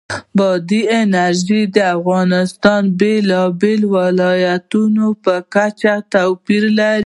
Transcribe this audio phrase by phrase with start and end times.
[0.37, 4.83] بادي انرژي د افغانستان د بېلابېلو ولایاتو
[5.23, 6.99] په کچه توپیر لري.